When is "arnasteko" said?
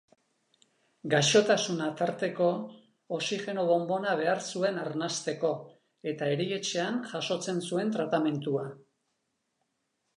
4.87-5.53